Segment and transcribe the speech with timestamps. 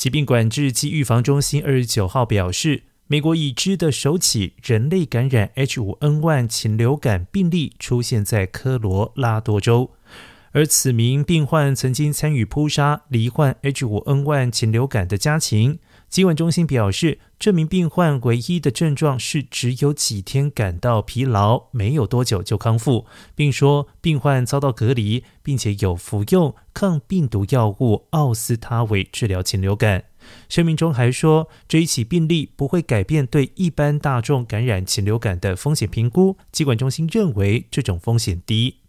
[0.00, 9.90] 疾病管制及预防中心二十九号表示，美国已知的首起人类感染 H5N1 禽流感病例出现在科罗拉多州，
[10.52, 15.78] 而此名病患曾经参与扑杀罹患 H5N1 禽流感的家禽。
[16.10, 23.06] 疾管中心表示，这名病患唯一的症状是只有几天感到疲劳，没有多久就康复，
[23.36, 30.06] 并说病患遭到隔离，并且有服用抗病毒药物奥司他韦治疗禽流感。
[30.48, 36.36] 声明中还说，这一起病例不会改变对一般大众感染禽流感的风险评估。
[36.50, 38.79] 疾管中心认为这种风险低。